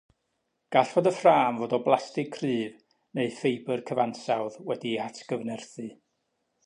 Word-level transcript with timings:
Gall 0.75 0.93
y 1.01 1.11
ffrâm 1.17 1.59
fod 1.63 1.75
o 1.77 1.79
blastig 1.87 2.31
cryf 2.37 2.79
neu 3.19 3.29
ffibr 3.35 3.85
cyfansawdd 3.91 4.59
wedi'i 4.71 4.99
atgyfnerthu. 5.05 5.89